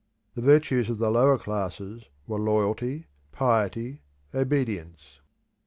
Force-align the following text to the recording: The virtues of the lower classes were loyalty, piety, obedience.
The 0.33 0.41
virtues 0.41 0.89
of 0.89 0.97
the 0.97 1.11
lower 1.11 1.37
classes 1.37 2.05
were 2.25 2.39
loyalty, 2.39 3.05
piety, 3.31 4.01
obedience. 4.33 5.19